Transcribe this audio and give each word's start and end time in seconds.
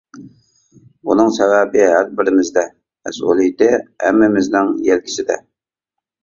بۇنىڭ 1.09 1.27
سەۋەبى 1.35 1.83
ھەر 1.91 2.09
بىرىمىزدە، 2.21 2.63
مەسئۇلىيىتى 3.09 3.69
ھەممىمىزنىڭ 4.07 4.73
يەلكىسىدە. 4.89 5.39